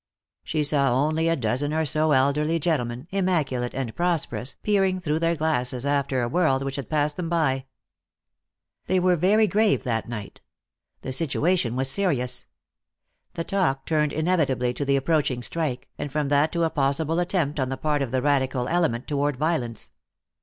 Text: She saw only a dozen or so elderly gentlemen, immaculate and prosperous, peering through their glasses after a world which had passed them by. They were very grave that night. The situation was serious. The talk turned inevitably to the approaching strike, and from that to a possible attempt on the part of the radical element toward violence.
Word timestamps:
She 0.43 0.63
saw 0.63 0.91
only 0.95 1.29
a 1.29 1.35
dozen 1.35 1.73
or 1.73 1.85
so 1.85 2.11
elderly 2.11 2.57
gentlemen, 2.57 3.05
immaculate 3.11 3.75
and 3.75 3.95
prosperous, 3.95 4.55
peering 4.63 4.99
through 4.99 5.19
their 5.19 5.35
glasses 5.35 5.85
after 5.85 6.23
a 6.23 6.27
world 6.27 6.63
which 6.63 6.77
had 6.77 6.89
passed 6.89 7.17
them 7.17 7.29
by. 7.29 7.65
They 8.87 8.99
were 8.99 9.15
very 9.15 9.45
grave 9.45 9.83
that 9.83 10.09
night. 10.09 10.41
The 11.03 11.11
situation 11.13 11.75
was 11.75 11.87
serious. 11.87 12.47
The 13.35 13.43
talk 13.43 13.85
turned 13.85 14.11
inevitably 14.11 14.73
to 14.73 14.85
the 14.85 14.95
approaching 14.97 15.43
strike, 15.43 15.87
and 15.99 16.11
from 16.11 16.29
that 16.29 16.51
to 16.53 16.63
a 16.63 16.71
possible 16.71 17.19
attempt 17.19 17.59
on 17.59 17.69
the 17.69 17.77
part 17.77 18.01
of 18.01 18.09
the 18.09 18.23
radical 18.23 18.67
element 18.67 19.05
toward 19.05 19.37
violence. 19.37 19.91